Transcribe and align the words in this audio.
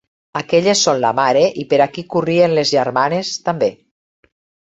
Aquelles 0.39 0.79
són 0.85 1.01
la 1.01 1.11
mare 1.19 1.43
i 1.63 1.65
per 1.73 1.79
aquí 1.85 2.05
corrien 2.15 2.57
les 2.59 2.71
germanes, 2.77 3.31
també. 3.51 3.69